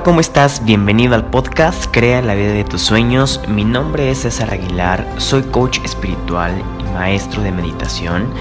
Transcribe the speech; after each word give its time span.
Hola, 0.00 0.06
¿cómo 0.06 0.20
estás? 0.20 0.64
Bienvenido 0.64 1.14
al 1.14 1.26
podcast 1.26 1.84
Crea 1.90 2.22
la 2.22 2.34
vida 2.34 2.52
de 2.52 2.64
tus 2.64 2.80
sueños. 2.80 3.38
Mi 3.48 3.66
nombre 3.66 4.10
es 4.10 4.20
César 4.20 4.50
Aguilar, 4.50 5.06
soy 5.18 5.42
coach 5.42 5.78
espiritual 5.84 6.54
y 6.78 6.84
maestro 6.94 7.42
de 7.42 7.52
meditación 7.52 8.32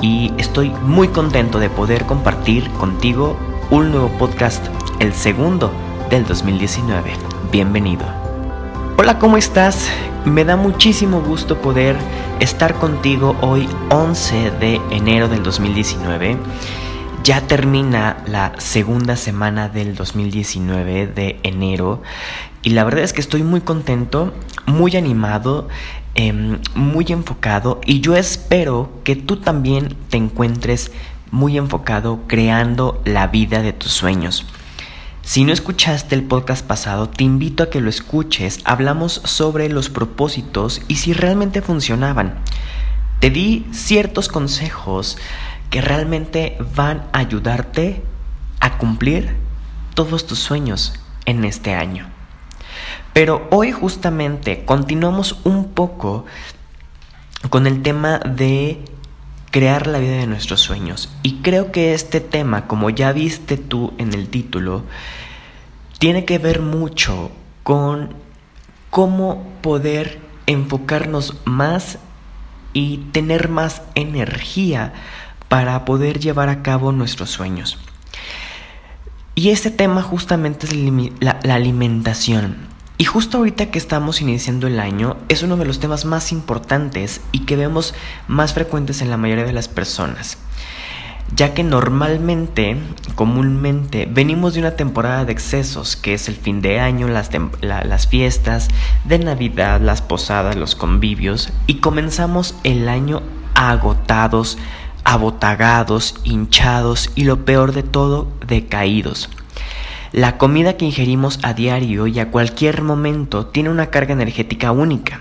y 0.00 0.32
estoy 0.38 0.70
muy 0.82 1.06
contento 1.06 1.60
de 1.60 1.70
poder 1.70 2.04
compartir 2.04 2.68
contigo 2.72 3.36
un 3.70 3.92
nuevo 3.92 4.08
podcast, 4.18 4.66
el 4.98 5.12
segundo 5.12 5.70
del 6.10 6.26
2019. 6.26 7.12
Bienvenido. 7.52 8.06
Hola, 8.98 9.20
¿cómo 9.20 9.36
estás? 9.36 9.88
Me 10.24 10.44
da 10.44 10.56
muchísimo 10.56 11.20
gusto 11.20 11.58
poder 11.58 11.94
estar 12.40 12.74
contigo 12.74 13.36
hoy 13.40 13.68
11 13.90 14.50
de 14.58 14.80
enero 14.90 15.28
del 15.28 15.44
2019 15.44 16.38
ya 17.24 17.40
termina 17.46 18.18
la 18.26 18.52
segunda 18.58 19.16
semana 19.16 19.70
del 19.70 19.94
2019 19.94 21.06
de 21.06 21.40
enero 21.42 22.02
y 22.62 22.70
la 22.70 22.84
verdad 22.84 23.02
es 23.02 23.14
que 23.14 23.22
estoy 23.22 23.42
muy 23.42 23.62
contento, 23.62 24.34
muy 24.66 24.94
animado, 24.94 25.68
em, 26.16 26.58
muy 26.74 27.06
enfocado 27.08 27.80
y 27.86 28.00
yo 28.00 28.14
espero 28.14 28.92
que 29.04 29.16
tú 29.16 29.38
también 29.38 29.96
te 30.10 30.18
encuentres 30.18 30.92
muy 31.30 31.56
enfocado 31.56 32.20
creando 32.26 33.00
la 33.06 33.28
vida 33.28 33.62
de 33.62 33.72
tus 33.72 33.92
sueños. 33.92 34.44
Si 35.22 35.44
no 35.44 35.54
escuchaste 35.54 36.14
el 36.14 36.24
podcast 36.24 36.66
pasado, 36.66 37.08
te 37.08 37.24
invito 37.24 37.62
a 37.62 37.70
que 37.70 37.80
lo 37.80 37.88
escuches. 37.88 38.60
Hablamos 38.64 39.22
sobre 39.24 39.70
los 39.70 39.88
propósitos 39.88 40.82
y 40.88 40.96
si 40.96 41.14
realmente 41.14 41.62
funcionaban. 41.62 42.34
Te 43.20 43.30
di 43.30 43.64
ciertos 43.72 44.28
consejos 44.28 45.16
que 45.74 45.80
realmente 45.80 46.56
van 46.76 47.08
a 47.12 47.18
ayudarte 47.18 48.00
a 48.60 48.78
cumplir 48.78 49.34
todos 49.94 50.24
tus 50.24 50.38
sueños 50.38 50.94
en 51.26 51.44
este 51.44 51.74
año. 51.74 52.06
Pero 53.12 53.48
hoy 53.50 53.72
justamente 53.72 54.64
continuamos 54.64 55.40
un 55.42 55.72
poco 55.72 56.26
con 57.50 57.66
el 57.66 57.82
tema 57.82 58.20
de 58.20 58.84
crear 59.50 59.88
la 59.88 59.98
vida 59.98 60.12
de 60.12 60.28
nuestros 60.28 60.60
sueños. 60.60 61.12
Y 61.24 61.38
creo 61.42 61.72
que 61.72 61.92
este 61.92 62.20
tema, 62.20 62.68
como 62.68 62.88
ya 62.88 63.10
viste 63.10 63.56
tú 63.56 63.94
en 63.98 64.14
el 64.14 64.28
título, 64.28 64.84
tiene 65.98 66.24
que 66.24 66.38
ver 66.38 66.60
mucho 66.60 67.32
con 67.64 68.14
cómo 68.90 69.52
poder 69.60 70.20
enfocarnos 70.46 71.34
más 71.44 71.98
y 72.72 72.98
tener 73.10 73.48
más 73.48 73.82
energía 73.96 74.92
para 75.54 75.84
poder 75.84 76.18
llevar 76.18 76.48
a 76.48 76.62
cabo 76.62 76.90
nuestros 76.90 77.30
sueños. 77.30 77.78
Y 79.36 79.50
este 79.50 79.70
tema 79.70 80.02
justamente 80.02 80.66
es 80.66 80.74
la, 81.20 81.38
alimentación. 81.54 82.56
Y 82.98 83.04
justo 83.04 83.38
ahorita 83.38 83.70
que 83.70 83.78
estamos 83.78 84.20
iniciando 84.20 84.66
el 84.66 84.80
año 84.80 85.16
es 85.28 85.44
uno 85.44 85.56
de 85.56 85.64
los 85.64 85.78
temas 85.78 86.06
más 86.06 86.32
importantes 86.32 87.20
y 87.30 87.44
que 87.44 87.54
vemos 87.54 87.94
más 88.26 88.52
frecuentes 88.52 89.00
en 89.00 89.10
la 89.10 89.16
mayoría 89.16 89.44
de 89.44 89.52
las 89.52 89.68
personas. 89.68 90.38
Ya 91.36 91.54
que 91.54 91.62
normalmente, 91.62 92.76
comúnmente, 93.14 94.08
venimos 94.10 94.54
de 94.54 94.60
una 94.60 94.74
temporada 94.74 95.24
de 95.24 95.30
excesos, 95.30 95.94
que 95.94 96.14
es 96.14 96.28
el 96.28 96.34
fin 96.34 96.62
de 96.62 96.80
año, 96.80 97.06
las, 97.06 97.30
las 97.62 98.08
fiestas 98.08 98.66
de 99.04 99.20
Navidad, 99.20 99.80
las 99.80 100.02
posadas, 100.02 100.56
los 100.56 100.74
convivios, 100.74 101.52
y 101.68 101.74
comenzamos 101.74 102.56
el 102.64 102.88
año 102.88 103.22
agotados, 103.54 104.58
abotagados, 105.04 106.16
hinchados 106.24 107.10
y 107.14 107.24
lo 107.24 107.44
peor 107.44 107.72
de 107.72 107.82
todo, 107.82 108.28
decaídos. 108.46 109.30
La 110.12 110.38
comida 110.38 110.76
que 110.76 110.84
ingerimos 110.84 111.40
a 111.42 111.54
diario 111.54 112.06
y 112.06 112.18
a 112.20 112.30
cualquier 112.30 112.82
momento 112.82 113.46
tiene 113.46 113.70
una 113.70 113.86
carga 113.86 114.12
energética 114.12 114.72
única. 114.72 115.20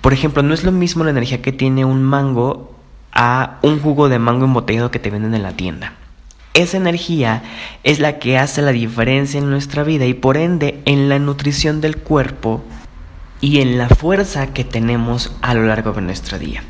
Por 0.00 0.12
ejemplo, 0.12 0.42
no 0.42 0.54
es 0.54 0.64
lo 0.64 0.72
mismo 0.72 1.04
la 1.04 1.10
energía 1.10 1.40
que 1.40 1.52
tiene 1.52 1.84
un 1.84 2.02
mango 2.02 2.74
a 3.12 3.58
un 3.62 3.80
jugo 3.80 4.08
de 4.08 4.18
mango 4.18 4.44
embotellado 4.44 4.90
que 4.90 4.98
te 4.98 5.10
venden 5.10 5.34
en 5.34 5.42
la 5.42 5.52
tienda. 5.52 5.94
Esa 6.54 6.76
energía 6.76 7.42
es 7.84 7.98
la 7.98 8.18
que 8.18 8.36
hace 8.36 8.60
la 8.60 8.72
diferencia 8.72 9.38
en 9.38 9.48
nuestra 9.48 9.84
vida 9.84 10.04
y 10.04 10.14
por 10.14 10.36
ende 10.36 10.82
en 10.84 11.08
la 11.08 11.18
nutrición 11.18 11.80
del 11.80 11.96
cuerpo 11.96 12.62
y 13.40 13.60
en 13.60 13.78
la 13.78 13.88
fuerza 13.88 14.48
que 14.48 14.64
tenemos 14.64 15.32
a 15.40 15.54
lo 15.54 15.64
largo 15.64 15.92
de 15.92 16.02
nuestro 16.02 16.38
día. 16.38 16.62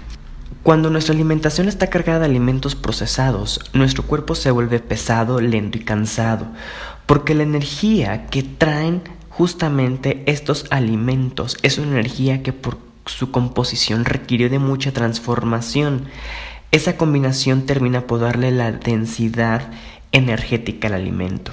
Cuando 0.62 0.90
nuestra 0.90 1.12
alimentación 1.12 1.66
está 1.66 1.88
cargada 1.88 2.20
de 2.20 2.26
alimentos 2.26 2.76
procesados, 2.76 3.60
nuestro 3.72 4.04
cuerpo 4.04 4.36
se 4.36 4.52
vuelve 4.52 4.78
pesado, 4.78 5.40
lento 5.40 5.76
y 5.76 5.80
cansado, 5.80 6.46
porque 7.06 7.34
la 7.34 7.42
energía 7.42 8.26
que 8.26 8.44
traen 8.44 9.02
justamente 9.28 10.22
estos 10.26 10.66
alimentos 10.70 11.56
es 11.62 11.78
una 11.78 11.90
energía 11.90 12.44
que 12.44 12.52
por 12.52 12.78
su 13.06 13.32
composición 13.32 14.04
requiere 14.04 14.48
de 14.50 14.60
mucha 14.60 14.92
transformación. 14.92 16.04
Esa 16.70 16.96
combinación 16.96 17.66
termina 17.66 18.06
por 18.06 18.20
darle 18.20 18.52
la 18.52 18.70
densidad 18.70 19.68
energética 20.12 20.86
al 20.86 20.94
alimento. 20.94 21.50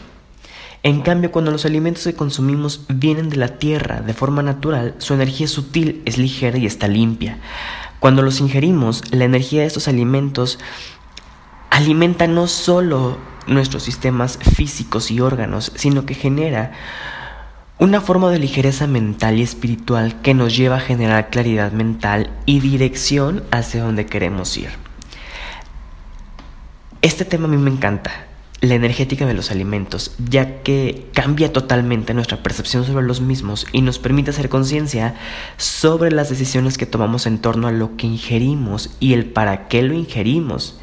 En 0.83 1.01
cambio, 1.01 1.31
cuando 1.31 1.49
los 1.49 1.65
alimentos 1.65 2.03
que 2.03 2.13
consumimos 2.13 2.85
vienen 2.87 3.29
de 3.29 3.37
la 3.37 3.57
tierra 3.57 4.01
de 4.01 4.13
forma 4.13 4.43
natural, 4.43 4.93
su 4.99 5.15
energía 5.15 5.45
es 5.45 5.51
sutil, 5.51 6.03
es 6.05 6.19
ligera 6.19 6.59
y 6.59 6.67
está 6.67 6.87
limpia. 6.87 7.39
Cuando 7.99 8.21
los 8.21 8.39
ingerimos, 8.39 9.03
la 9.11 9.25
energía 9.25 9.61
de 9.61 9.67
estos 9.67 9.87
alimentos 9.87 10.59
alimenta 11.69 12.27
no 12.27 12.47
solo 12.47 13.17
nuestros 13.47 13.83
sistemas 13.83 14.37
físicos 14.37 15.11
y 15.11 15.19
órganos, 15.19 15.71
sino 15.75 16.05
que 16.05 16.13
genera 16.13 16.71
una 17.77 18.01
forma 18.01 18.29
de 18.29 18.39
ligereza 18.39 18.87
mental 18.87 19.37
y 19.37 19.41
espiritual 19.41 20.21
que 20.21 20.33
nos 20.33 20.55
lleva 20.55 20.77
a 20.77 20.81
generar 20.81 21.29
claridad 21.29 21.71
mental 21.71 22.29
y 22.45 22.59
dirección 22.59 23.43
hacia 23.51 23.83
donde 23.83 24.05
queremos 24.05 24.55
ir. 24.57 24.69
Este 27.01 27.23
tema 27.23 27.45
a 27.45 27.51
mí 27.51 27.57
me 27.57 27.71
encanta 27.71 28.11
la 28.61 28.75
energética 28.75 29.25
de 29.25 29.33
los 29.33 29.51
alimentos, 29.51 30.15
ya 30.29 30.61
que 30.63 31.07
cambia 31.13 31.53
totalmente 31.53 32.13
nuestra 32.13 32.43
percepción 32.43 32.85
sobre 32.85 33.05
los 33.05 33.21
mismos 33.21 33.65
y 33.71 33.81
nos 33.81 33.99
permite 33.99 34.31
hacer 34.31 34.49
conciencia 34.49 35.15
sobre 35.57 36.11
las 36.11 36.29
decisiones 36.29 36.77
que 36.77 36.85
tomamos 36.85 37.25
en 37.25 37.39
torno 37.39 37.67
a 37.67 37.71
lo 37.71 37.95
que 37.95 38.07
ingerimos 38.07 38.95
y 38.99 39.13
el 39.13 39.25
para 39.25 39.67
qué 39.69 39.81
lo 39.81 39.93
ingerimos. 39.93 40.79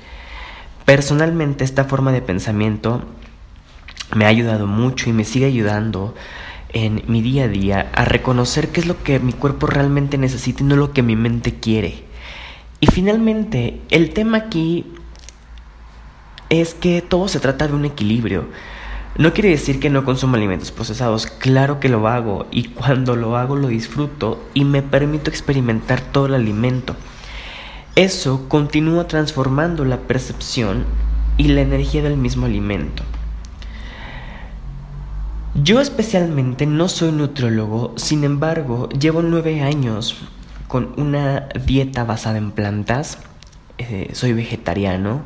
Personalmente 0.87 1.65
esta 1.65 1.85
forma 1.85 2.13
de 2.13 2.23
pensamiento 2.23 3.03
me 4.15 4.25
ha 4.25 4.29
ayudado 4.29 4.67
mucho 4.67 5.11
y 5.11 5.13
me 5.13 5.25
sigue 5.25 5.47
ayudando 5.47 6.15
en 6.71 7.03
mi 7.09 7.21
día 7.21 7.45
a 7.45 7.49
día 7.49 7.91
a 7.95 8.05
reconocer 8.05 8.69
qué 8.69 8.81
es 8.81 8.87
lo 8.87 9.03
que 9.03 9.19
mi 9.19 9.33
cuerpo 9.33 9.67
realmente 9.67 10.17
necesita 10.17 10.63
y 10.63 10.67
no 10.67 10.77
lo 10.77 10.93
que 10.93 11.03
mi 11.03 11.17
mente 11.17 11.55
quiere. 11.55 12.05
Y 12.81 12.87
finalmente, 12.87 13.81
el 13.91 14.11
tema 14.13 14.39
aquí 14.39 14.87
es 16.51 16.75
que 16.75 17.03
todo 17.03 17.29
se 17.29 17.41
trata 17.41 17.69
de 17.69 17.75
un 17.75 17.85
equilibrio. 17.85 18.47
No 19.19 19.33
quiere 19.33 19.49
decir 19.49 19.81
que 19.81 19.89
no 19.89 20.05
consumo 20.05 20.37
alimentos 20.37 20.71
procesados, 20.71 21.27
claro 21.27 21.81
que 21.81 21.89
lo 21.89 22.07
hago 22.07 22.47
y 22.51 22.65
cuando 22.69 23.17
lo 23.17 23.37
hago 23.37 23.57
lo 23.57 23.69
disfruto 23.69 24.45
y 24.53 24.65
me 24.65 24.83
permito 24.83 25.31
experimentar 25.31 26.01
todo 26.01 26.27
el 26.27 26.35
alimento. 26.35 26.95
Eso 27.95 28.47
continúa 28.49 29.09
transformando 29.09 29.87
la 29.87 30.01
percepción 30.01 30.85
y 31.39 31.49
la 31.49 31.63
energía 31.63 32.03
del 32.03 32.19
mismo 32.19 32.45
alimento. 32.45 33.03
Yo 35.55 35.81
especialmente 35.81 36.67
no 36.67 36.89
soy 36.89 37.13
nutriólogo, 37.13 37.95
sin 37.97 38.25
embargo 38.25 38.91
llevo 38.91 39.23
nueve 39.23 39.63
años 39.63 40.19
con 40.69 40.93
una 40.99 41.49
dieta 41.65 42.05
basada 42.05 42.37
en 42.37 42.51
plantas, 42.51 43.19
eh, 43.79 44.11
soy 44.13 44.35
vegetariano 44.35 45.23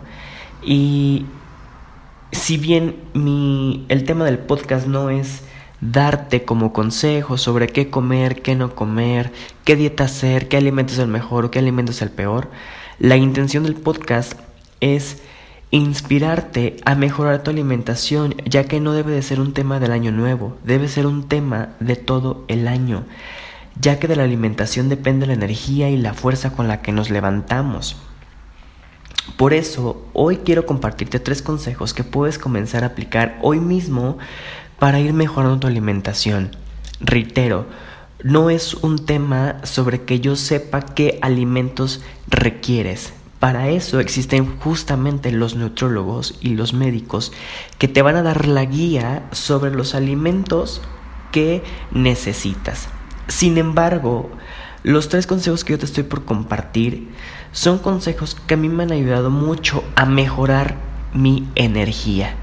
y 0.63 1.27
si 2.33 2.57
bien 2.57 2.97
mi, 3.15 3.85
el 3.89 4.05
tema 4.05 4.25
del 4.25 4.39
podcast 4.39 4.87
no 4.87 5.11
es 5.11 5.43
darte 5.81 6.45
como 6.45 6.73
consejo 6.73 7.39
sobre 7.39 7.69
qué 7.69 7.91
comer, 7.91 8.43
qué 8.43 8.55
no 8.55 8.75
comer, 8.75 9.33
qué 9.65 9.77
dieta 9.77 10.05
hacer, 10.05 10.49
qué 10.49 10.59
alimento 10.59 10.93
es 10.93 10.99
el 10.99 11.09
mejor 11.09 11.47
o 11.47 11.51
qué 11.51 11.59
alimento 11.59 11.93
es 11.93 12.03
el 12.03 12.11
peor, 12.11 12.51
la 12.99 13.17
intención 13.17 13.65
del 13.65 13.75
podcast 13.75 14.35
es 14.81 15.23
inspirarte 15.71 16.77
a 16.85 16.95
mejorar 16.95 17.43
tu 17.43 17.51
alimentación, 17.51 18.35
ya 18.45 18.65
que 18.65 18.81
no 18.81 18.93
debe 18.93 19.13
de 19.13 19.23
ser 19.23 19.41
un 19.41 19.55
tema 19.55 19.81
del 19.81 19.93
año 19.93 20.13
nuevo, 20.13 20.59
debe 20.65 20.89
ser 20.89 21.07
un 21.07 21.29
tema 21.29 21.71
de 21.81 21.97
todo 21.97 22.45
el 22.49 22.69
año, 22.69 23.05
ya 23.81 23.99
que 23.99 24.09
de 24.09 24.17
la 24.17 24.25
alimentación 24.25 24.89
depende 24.89 25.27
la 25.27 25.33
energía 25.33 25.89
y 25.89 25.97
la 25.97 26.13
fuerza 26.13 26.53
con 26.53 26.69
la 26.69 26.83
que 26.83 26.93
nos 26.93 27.09
levantamos. 27.09 27.97
Por 29.37 29.55
eso, 29.55 30.03
hoy 30.13 30.39
quiero 30.39 30.67
compartirte 30.67 31.21
tres 31.21 31.43
consejos 31.43 31.95
que 31.95 32.05
puedes 32.05 32.39
comenzar 32.39 32.85
a 32.85 32.89
aplicar 32.89 33.39
hoy 33.43 33.59
mismo 33.59 34.19
para 34.79 35.01
ir 35.01 35.13
mejorando 35.13 35.61
tu 35.61 35.67
alimentación. 35.67 36.57
Reitero, 37.01 37.67
no 38.23 38.51
es 38.51 38.75
un 38.75 39.07
tema 39.07 39.57
sobre 39.63 40.03
que 40.03 40.21
yo 40.21 40.37
sepa 40.37 40.83
qué 40.83 41.19
alimentos 41.23 42.03
requieres. 42.29 43.15
Para 43.39 43.71
eso 43.71 44.01
existen 44.01 44.59
justamente 44.59 45.33
los 45.33 45.57
nutrólogos 45.57 46.37
y 46.43 46.51
los 46.51 46.75
médicos 46.75 47.33
que 47.79 47.89
te 47.89 48.03
van 48.03 48.17
a 48.17 48.23
dar 48.23 48.47
la 48.47 48.67
guía 48.67 49.27
sobre 49.33 49.71
los 49.71 49.95
alimentos 49.95 50.83
que 51.33 51.63
necesitas. 51.91 52.89
Sin 53.29 53.57
embargo, 53.57 54.31
los 54.83 55.09
tres 55.09 55.27
consejos 55.27 55.65
que 55.65 55.75
yo 55.75 55.79
te 55.79 55.85
estoy 55.85 56.05
por 56.05 56.25
compartir 56.25 57.09
son 57.53 57.79
consejos 57.79 58.35
que 58.47 58.55
a 58.55 58.57
mí 58.57 58.69
me 58.69 58.85
han 58.85 58.93
ayudado 58.93 59.31
mucho 59.31 59.85
a 59.95 60.07
mejorar 60.07 60.77
mi 61.13 61.49
energía 61.55 62.35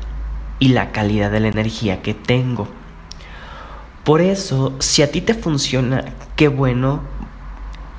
y 0.59 0.69
la 0.69 0.91
calidad 0.91 1.31
de 1.31 1.39
la 1.39 1.47
energía 1.47 2.01
que 2.01 2.13
tengo. 2.13 2.67
Por 4.03 4.21
eso, 4.21 4.75
si 4.79 5.01
a 5.01 5.11
ti 5.11 5.21
te 5.21 5.33
funciona, 5.33 6.13
qué 6.35 6.47
bueno. 6.47 7.01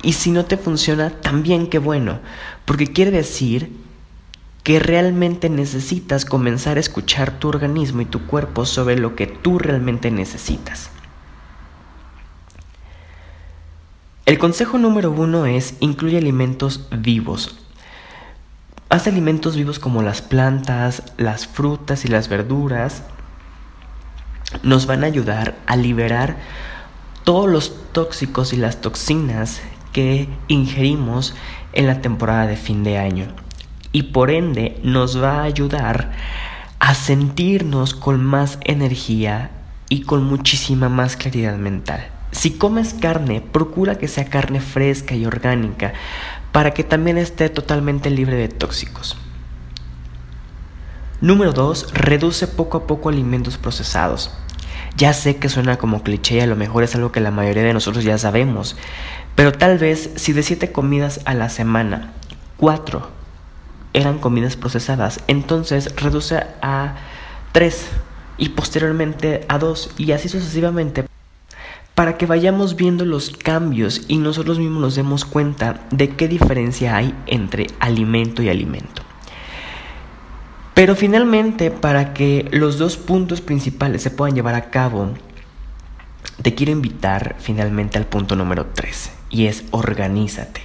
Y 0.01 0.13
si 0.13 0.31
no 0.31 0.45
te 0.45 0.57
funciona, 0.57 1.09
también 1.09 1.67
qué 1.67 1.77
bueno. 1.77 2.19
Porque 2.65 2.87
quiere 2.87 3.11
decir 3.11 3.71
que 4.63 4.79
realmente 4.79 5.49
necesitas 5.49 6.25
comenzar 6.25 6.77
a 6.77 6.79
escuchar 6.79 7.39
tu 7.39 7.49
organismo 7.49 8.01
y 8.01 8.05
tu 8.05 8.25
cuerpo 8.25 8.65
sobre 8.65 8.97
lo 8.97 9.15
que 9.15 9.27
tú 9.27 9.59
realmente 9.59 10.11
necesitas. 10.11 10.91
El 14.29 14.37
consejo 14.37 14.77
número 14.77 15.09
uno 15.09 15.47
es 15.47 15.73
incluye 15.79 16.15
alimentos 16.15 16.87
vivos. 16.95 17.57
Haz 18.89 19.07
alimentos 19.07 19.55
vivos 19.55 19.79
como 19.79 20.03
las 20.03 20.21
plantas, 20.21 21.01
las 21.17 21.47
frutas 21.47 22.05
y 22.05 22.09
las 22.09 22.29
verduras. 22.29 23.01
Nos 24.61 24.85
van 24.85 25.03
a 25.03 25.07
ayudar 25.07 25.57
a 25.65 25.75
liberar 25.75 26.37
todos 27.23 27.49
los 27.49 27.91
tóxicos 27.91 28.53
y 28.53 28.57
las 28.57 28.81
toxinas 28.81 29.61
que 29.93 30.29
ingerimos 30.47 31.33
en 31.73 31.87
la 31.87 31.99
temporada 31.99 32.45
de 32.45 32.55
fin 32.55 32.83
de 32.83 32.99
año. 32.99 33.33
Y 33.91 34.03
por 34.03 34.29
ende 34.29 34.79
nos 34.83 35.19
va 35.19 35.39
a 35.39 35.45
ayudar 35.45 36.11
a 36.77 36.93
sentirnos 36.93 37.95
con 37.95 38.23
más 38.23 38.59
energía 38.61 39.49
y 39.89 40.01
con 40.01 40.23
muchísima 40.23 40.87
más 40.87 41.17
claridad 41.17 41.57
mental. 41.57 42.18
Si 42.31 42.57
comes 42.57 42.93
carne, 42.93 43.41
procura 43.41 43.97
que 43.97 44.07
sea 44.07 44.25
carne 44.25 44.61
fresca 44.61 45.15
y 45.15 45.25
orgánica 45.25 45.93
para 46.51 46.73
que 46.73 46.83
también 46.83 47.17
esté 47.17 47.49
totalmente 47.49 48.09
libre 48.09 48.35
de 48.35 48.49
tóxicos. 48.49 49.17
Número 51.21 51.51
2. 51.51 51.93
Reduce 51.93 52.47
poco 52.47 52.77
a 52.77 52.87
poco 52.87 53.09
alimentos 53.09 53.57
procesados. 53.57 54.31
Ya 54.95 55.13
sé 55.13 55.37
que 55.37 55.49
suena 55.49 55.77
como 55.77 56.03
cliché 56.03 56.35
y 56.35 56.39
a 56.39 56.47
lo 56.47 56.55
mejor 56.55 56.83
es 56.83 56.95
algo 56.95 57.11
que 57.11 57.19
la 57.19 57.31
mayoría 57.31 57.63
de 57.63 57.73
nosotros 57.73 58.03
ya 58.03 58.17
sabemos, 58.17 58.75
pero 59.35 59.51
tal 59.51 59.77
vez 59.77 60.11
si 60.15 60.33
de 60.33 60.43
7 60.43 60.71
comidas 60.71 61.21
a 61.25 61.33
la 61.33 61.49
semana, 61.49 62.11
4 62.57 63.09
eran 63.93 64.19
comidas 64.19 64.55
procesadas, 64.55 65.21
entonces 65.27 65.95
reduce 65.95 66.43
a 66.61 66.95
3 67.53 67.87
y 68.37 68.49
posteriormente 68.49 69.45
a 69.47 69.57
2 69.57 69.91
y 69.97 70.11
así 70.11 70.29
sucesivamente 70.29 71.08
para 71.99 72.15
que 72.15 72.25
vayamos 72.25 72.77
viendo 72.77 73.03
los 73.03 73.29
cambios 73.29 74.03
y 74.07 74.19
nosotros 74.19 74.57
mismos 74.57 74.79
nos 74.79 74.95
demos 74.95 75.25
cuenta 75.25 75.81
de 75.91 76.07
qué 76.07 76.29
diferencia 76.29 76.95
hay 76.95 77.13
entre 77.27 77.67
alimento 77.81 78.41
y 78.41 78.47
alimento. 78.47 79.01
Pero 80.73 80.95
finalmente, 80.95 81.71
para 81.71 82.13
que 82.13 82.47
los 82.53 82.77
dos 82.77 82.95
puntos 82.95 83.41
principales 83.41 84.01
se 84.01 84.11
puedan 84.11 84.33
llevar 84.33 84.55
a 84.55 84.69
cabo, 84.69 85.09
te 86.41 86.55
quiero 86.55 86.71
invitar 86.71 87.35
finalmente 87.37 87.97
al 87.97 88.05
punto 88.05 88.37
número 88.37 88.67
3, 88.67 89.11
y 89.29 89.47
es 89.47 89.65
organízate. 89.71 90.61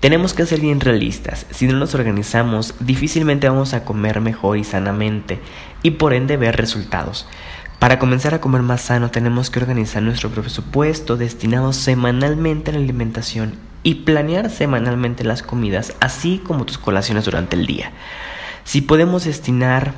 Tenemos 0.00 0.34
que 0.34 0.46
ser 0.46 0.60
bien 0.60 0.80
realistas, 0.80 1.46
si 1.50 1.68
no 1.68 1.78
nos 1.78 1.94
organizamos 1.94 2.74
difícilmente 2.80 3.48
vamos 3.48 3.72
a 3.72 3.84
comer 3.84 4.20
mejor 4.20 4.58
y 4.58 4.64
sanamente 4.64 5.38
y 5.84 5.92
por 5.92 6.12
ende 6.12 6.36
ver 6.36 6.56
resultados. 6.56 7.28
Para 7.82 7.98
comenzar 7.98 8.32
a 8.32 8.40
comer 8.40 8.62
más 8.62 8.80
sano 8.82 9.10
tenemos 9.10 9.50
que 9.50 9.58
organizar 9.58 10.04
nuestro 10.04 10.30
presupuesto 10.30 11.16
destinado 11.16 11.72
semanalmente 11.72 12.70
a 12.70 12.74
la 12.74 12.78
alimentación 12.78 13.56
y 13.82 13.94
planear 14.04 14.50
semanalmente 14.50 15.24
las 15.24 15.42
comidas, 15.42 15.92
así 15.98 16.40
como 16.46 16.64
tus 16.64 16.78
colaciones 16.78 17.24
durante 17.24 17.56
el 17.56 17.66
día. 17.66 17.90
Si 18.62 18.82
podemos 18.82 19.24
destinar 19.24 19.94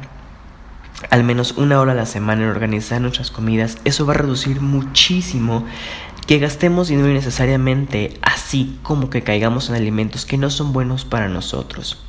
al 1.10 1.24
menos 1.24 1.58
una 1.58 1.78
hora 1.78 1.92
a 1.92 1.94
la 1.94 2.06
semana 2.06 2.44
en 2.44 2.48
organizar 2.48 3.02
nuestras 3.02 3.30
comidas, 3.30 3.76
eso 3.84 4.06
va 4.06 4.14
a 4.14 4.16
reducir 4.16 4.62
muchísimo 4.62 5.66
que 6.26 6.38
gastemos 6.38 6.88
dinero 6.88 7.10
innecesariamente, 7.10 8.18
así 8.22 8.78
como 8.82 9.10
que 9.10 9.22
caigamos 9.22 9.68
en 9.68 9.74
alimentos 9.74 10.24
que 10.24 10.38
no 10.38 10.48
son 10.48 10.72
buenos 10.72 11.04
para 11.04 11.28
nosotros. 11.28 12.02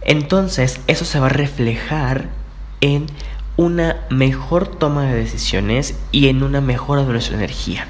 Entonces, 0.00 0.80
eso 0.88 1.04
se 1.04 1.20
va 1.20 1.26
a 1.26 1.28
reflejar 1.28 2.30
en 2.80 3.06
una 3.56 3.96
mejor 4.10 4.66
toma 4.66 5.04
de 5.04 5.14
decisiones 5.14 5.94
y 6.10 6.28
en 6.28 6.42
una 6.42 6.60
mejora 6.60 7.04
de 7.04 7.12
nuestra 7.12 7.36
energía. 7.36 7.86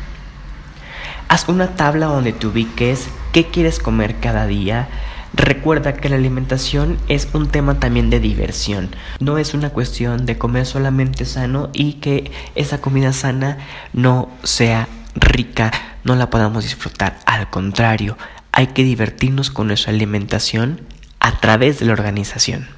Haz 1.29 1.49
una 1.49 1.76
tabla 1.76 2.06
donde 2.06 2.32
te 2.32 2.47
ubiques 2.47 3.09
qué 3.32 3.47
quieres 3.47 3.79
comer 3.79 4.17
cada 4.20 4.47
día. 4.47 4.88
Recuerda 5.35 5.94
que 5.94 6.11
la 6.11 6.17
alimentación 6.17 6.99
es 7.09 7.29
un 7.32 7.49
tema 7.49 7.81
también 7.81 8.11
de 8.11 8.20
diversión. 8.20 8.91
No 9.19 9.38
es 9.38 9.55
una 9.55 9.70
cuestión 9.70 10.26
de 10.26 10.37
comer 10.37 10.67
solamente 10.67 11.25
sano 11.25 11.70
y 11.73 11.94
que 11.94 12.31
esa 12.55 12.82
comida 12.82 13.14
sana 13.14 13.59
no 13.94 14.29
sea 14.43 14.88
rica, 15.14 15.70
no 16.05 16.17
la 16.17 16.29
podamos 16.29 16.64
disfrutar. 16.64 17.19
Al 17.25 17.49
contrario, 17.49 18.19
hay 18.53 18.69
que 18.69 18.85
divertirnos 18.85 19.50
con 19.50 19.69
nuestra 19.69 19.93
alimentación 19.93 20.82
a 21.19 21.41
través 21.41 21.79
de 21.79 21.87
la 21.87 21.93
organización. 21.93 22.69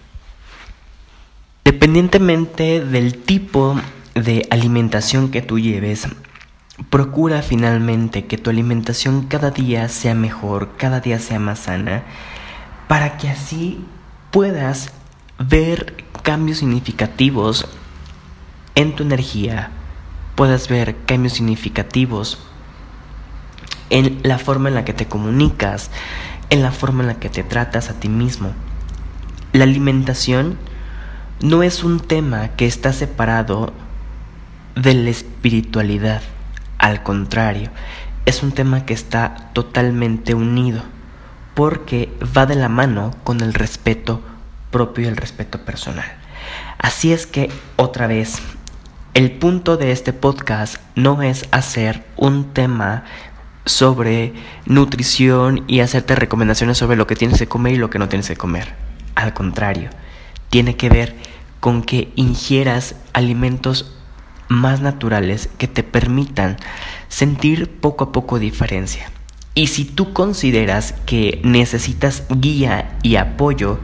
Dependientemente 1.65 2.85
del 2.85 3.17
tipo 3.17 3.81
de 4.15 4.47
alimentación 4.51 5.31
que 5.31 5.41
tú 5.41 5.59
lleves, 5.59 6.07
procura 6.91 7.41
finalmente 7.41 8.27
que 8.27 8.37
tu 8.37 8.51
alimentación 8.51 9.23
cada 9.29 9.51
día 9.51 9.89
sea 9.89 10.15
mejor, 10.15 10.77
cada 10.77 11.01
día 11.01 11.19
sea 11.19 11.39
más 11.39 11.61
sana, 11.61 12.03
para 12.87 13.17
que 13.17 13.31
así 13.31 13.83
puedas 14.31 14.93
ver 15.39 16.05
cambios 16.23 16.59
significativos 16.59 17.67
en 18.75 18.95
tu 18.95 19.03
energía, 19.03 19.71
puedas 20.35 20.69
ver 20.69 20.97
cambios 21.07 21.33
significativos 21.33 22.39
en 23.89 24.21
la 24.23 24.39
forma 24.39 24.69
en 24.69 24.75
la 24.75 24.85
que 24.85 24.93
te 24.93 25.07
comunicas, 25.07 25.91
en 26.51 26.63
la 26.63 26.73
forma 26.73 27.05
en 27.05 27.07
la 27.07 27.21
que 27.21 27.31
te 27.31 27.43
tratas 27.43 27.89
a 27.89 27.95
ti 27.95 28.11
mismo. 28.11 28.53
La 29.55 29.65
alimentación 29.65 30.59
no 31.45 31.63
es 31.63 31.85
un 31.85 32.01
tema 32.01 32.49
que 32.57 32.65
está 32.65 32.95
separado 32.95 33.75
de 34.77 34.95
la 34.95 35.11
espiritualidad, 35.11 36.23
al 36.79 37.03
contrario, 37.03 37.69
es 38.25 38.43
un 38.43 38.53
tema 38.53 38.87
que 38.87 38.95
está 38.95 39.51
totalmente 39.53 40.33
unido, 40.33 40.83
porque 41.53 42.11
va 42.35 42.47
de 42.47 42.55
la 42.55 42.71
mano 42.71 43.15
con 43.25 43.43
el 43.43 43.53
respeto 43.53 44.23
propio 44.71 45.05
y 45.05 45.09
el 45.09 45.19
respeto 45.19 45.67
personal. 45.67 46.07
Así 46.79 47.13
es 47.13 47.27
que, 47.27 47.51
otra 47.77 48.07
vez, 48.07 48.39
el 49.13 49.31
punto 49.31 49.77
de 49.77 49.93
este 49.93 50.15
podcast 50.15 50.77
no 50.95 51.23
es 51.23 51.47
hacer 51.51 52.07
un 52.17 52.55
tema 52.55 53.05
sobre 53.67 54.33
nutrición 54.65 55.65
y 55.67 55.81
hacerte 55.81 56.15
recomendaciones 56.15 56.79
sobre 56.79 56.97
lo 56.97 57.07
que 57.07 57.17
tienes 57.17 57.39
que 57.39 57.49
comer 57.49 57.75
y 57.75 57.79
lo 57.79 57.91
que 57.91 57.99
no 57.99 58.09
tienes 58.09 58.29
que 58.29 58.37
comer. 58.37 58.75
Al 59.15 59.35
contrario, 59.35 59.91
tiene 60.49 60.77
que 60.77 60.89
ver 60.89 61.34
con 61.65 61.81
que 61.81 62.13
ingieras 62.15 62.95
alimentos 63.15 63.91
más 64.49 64.83
naturales 64.83 65.49
que 65.57 65.67
te 65.67 65.83
permitan 65.83 66.59
sentir 67.09 67.71
poco 67.71 68.05
a 68.05 68.13
poco 68.13 68.39
diferencia. 68.39 69.11
Y 69.55 69.69
si 69.69 69.87
tú 69.87 70.13
consideras 70.13 70.93
que 71.07 71.41
necesitas 71.43 72.25
guía 72.29 72.99
y 73.03 73.17
apoyo, 73.17 73.81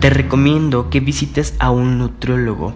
te 0.00 0.10
recomiendo 0.10 0.90
que 0.90 0.98
visites 0.98 1.54
a 1.60 1.70
un 1.70 1.96
nutriólogo, 1.96 2.74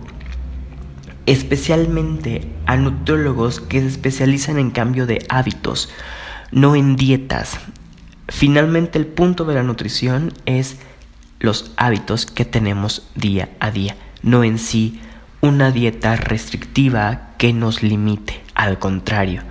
especialmente 1.27 2.49
a 2.67 2.77
nutriólogos 2.77 3.59
que 3.59 3.81
se 3.81 3.89
especializan 3.89 4.61
en 4.61 4.71
cambio 4.71 5.09
de 5.09 5.27
hábitos, 5.29 5.91
no 6.53 6.77
en 6.77 6.95
dietas. 6.95 7.59
Finalmente 8.29 8.97
el 8.97 9.07
punto 9.09 9.45
de 9.45 9.57
la 9.57 9.65
nutrición 9.65 10.33
es 10.47 10.77
los 11.41 11.73
hábitos 11.77 12.27
que 12.27 12.45
tenemos 12.45 13.11
día 13.17 13.49
a 13.59 13.73
día, 13.73 13.97
no 14.27 14.43
en 14.45 14.59
sí 14.59 15.01
una 15.41 15.71
dieta 15.71 16.17
restrictiva 16.17 17.31
que 17.39 17.53
nos 17.53 17.83
limite, 17.83 18.43
al 18.55 18.79
contrario, 18.79 19.43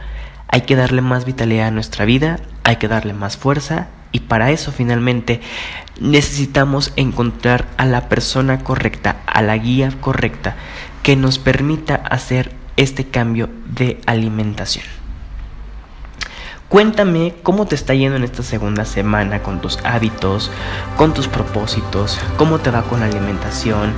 hay 0.49 0.61
que 0.61 0.75
darle 0.75 1.01
más 1.01 1.25
vitalidad 1.25 1.69
a 1.69 1.71
nuestra 1.71 2.03
vida, 2.05 2.39
hay 2.63 2.75
que 2.75 2.89
darle 2.89 3.13
más 3.13 3.37
fuerza 3.37 3.87
y 4.11 4.19
para 4.19 4.51
eso 4.51 4.73
finalmente 4.73 5.39
necesitamos 5.99 6.91
encontrar 6.97 7.65
a 7.77 7.85
la 7.85 8.09
persona 8.09 8.59
correcta, 8.59 9.21
a 9.25 9.41
la 9.41 9.57
guía 9.57 9.91
correcta 10.01 10.55
que 11.03 11.15
nos 11.15 11.39
permita 11.39 11.95
hacer 11.95 12.51
este 12.75 13.05
cambio 13.05 13.49
de 13.65 14.01
alimentación. 14.05 14.85
Cuéntame 16.67 17.35
cómo 17.43 17.67
te 17.67 17.75
está 17.75 17.93
yendo 17.93 18.17
en 18.17 18.23
esta 18.23 18.43
segunda 18.43 18.83
semana 18.83 19.41
con 19.41 19.61
tus 19.61 19.77
hábitos, 19.85 20.51
con 20.97 21.13
tus 21.13 21.29
propósitos, 21.29 22.19
cómo 22.37 22.59
te 22.59 22.71
va 22.71 22.81
con 22.81 22.99
la 22.99 23.05
alimentación, 23.05 23.93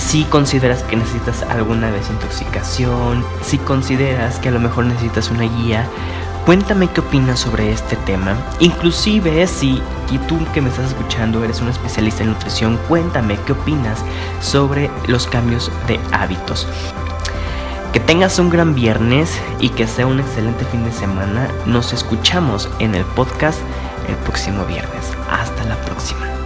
si 0.00 0.24
consideras 0.24 0.82
que 0.82 0.96
necesitas 0.96 1.42
alguna 1.42 1.90
desintoxicación, 1.92 3.24
si 3.42 3.58
consideras 3.58 4.38
que 4.38 4.48
a 4.48 4.52
lo 4.52 4.58
mejor 4.58 4.86
necesitas 4.86 5.30
una 5.30 5.44
guía, 5.44 5.86
cuéntame 6.46 6.88
qué 6.88 7.00
opinas 7.00 7.40
sobre 7.40 7.70
este 7.70 7.96
tema. 7.96 8.34
Inclusive 8.58 9.46
si 9.46 9.82
y 10.10 10.18
tú 10.26 10.38
que 10.52 10.62
me 10.62 10.70
estás 10.70 10.88
escuchando 10.88 11.44
eres 11.44 11.60
un 11.60 11.68
especialista 11.68 12.24
en 12.24 12.30
nutrición, 12.30 12.78
cuéntame 12.88 13.38
qué 13.46 13.52
opinas 13.52 14.02
sobre 14.40 14.90
los 15.06 15.26
cambios 15.26 15.70
de 15.86 16.00
hábitos. 16.12 16.66
Que 17.92 18.00
tengas 18.00 18.38
un 18.38 18.50
gran 18.50 18.74
viernes 18.74 19.40
y 19.60 19.68
que 19.68 19.86
sea 19.86 20.06
un 20.06 20.18
excelente 20.18 20.64
fin 20.66 20.84
de 20.84 20.92
semana. 20.92 21.48
Nos 21.66 21.92
escuchamos 21.92 22.68
en 22.78 22.94
el 22.94 23.04
podcast 23.04 23.58
el 24.08 24.14
próximo 24.16 24.64
viernes. 24.64 25.12
Hasta 25.30 25.64
la 25.64 25.76
próxima. 25.76 26.39